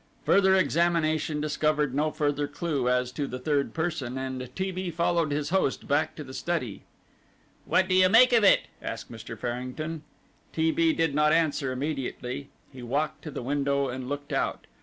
[0.25, 4.71] Further examination discovered no further clue as to the third person, and T.
[4.71, 4.89] B.
[4.89, 6.81] followed his host back to the study.
[7.65, 9.37] "What do you make of it?" asked Mr.
[9.37, 10.01] Farrington.
[10.53, 10.71] T.
[10.71, 10.91] B.
[10.91, 12.49] did not answer immediately.
[12.73, 14.65] He walked to the window and looked out.